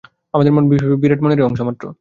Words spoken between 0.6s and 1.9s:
বিশ্বব্যাপী বিরাট মনেরই অংশমাত্র।